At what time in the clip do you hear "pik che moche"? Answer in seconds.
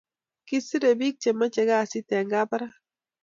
0.99-1.63